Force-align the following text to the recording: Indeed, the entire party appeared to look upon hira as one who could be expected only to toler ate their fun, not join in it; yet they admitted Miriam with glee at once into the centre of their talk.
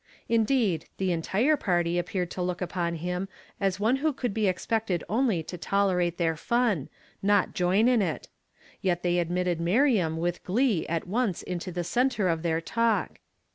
Indeed, 0.27 0.85
the 0.97 1.11
entire 1.11 1.55
party 1.55 1.99
appeared 1.99 2.31
to 2.31 2.41
look 2.41 2.59
upon 2.59 2.95
hira 2.95 3.27
as 3.59 3.79
one 3.79 3.97
who 3.97 4.13
could 4.13 4.33
be 4.33 4.47
expected 4.47 5.03
only 5.07 5.43
to 5.43 5.59
toler 5.59 6.01
ate 6.01 6.17
their 6.17 6.35
fun, 6.35 6.89
not 7.21 7.53
join 7.53 7.87
in 7.87 8.01
it; 8.01 8.27
yet 8.81 9.03
they 9.03 9.19
admitted 9.19 9.61
Miriam 9.61 10.17
with 10.17 10.43
glee 10.43 10.87
at 10.87 11.05
once 11.05 11.43
into 11.43 11.71
the 11.71 11.83
centre 11.83 12.29
of 12.29 12.41
their 12.41 12.59
talk. 12.59 13.19